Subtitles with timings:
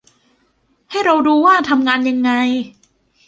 [0.91, 2.31] ให้เราดูว่าทำงานยังไง